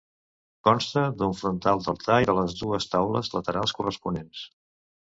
Consta 0.67 1.03
d'un 1.19 1.35
frontal 1.41 1.83
d'altar 1.89 2.17
i 2.25 2.29
de 2.31 2.37
les 2.41 2.59
dues 2.65 2.91
taules 2.97 3.33
laterals 3.39 3.79
corresponents. 3.83 4.47